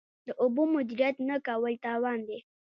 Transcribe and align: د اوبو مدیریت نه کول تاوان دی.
د 0.27 0.29
اوبو 0.41 0.63
مدیریت 0.75 1.15
نه 1.29 1.37
کول 1.47 1.73
تاوان 1.83 2.19
دی. 2.27 2.39